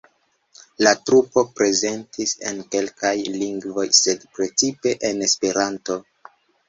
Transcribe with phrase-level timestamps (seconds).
[0.85, 5.99] La trupo prezentis en kelkaj lingvoj, sed precipe en Esperanto.